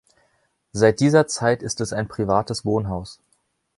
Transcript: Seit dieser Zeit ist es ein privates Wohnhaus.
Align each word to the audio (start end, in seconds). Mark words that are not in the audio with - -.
Seit 0.71 0.99
dieser 0.99 1.27
Zeit 1.27 1.61
ist 1.61 1.79
es 1.79 1.93
ein 1.93 2.07
privates 2.07 2.65
Wohnhaus. 2.65 3.21